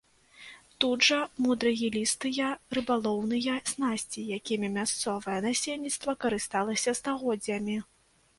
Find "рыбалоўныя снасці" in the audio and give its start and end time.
2.77-4.25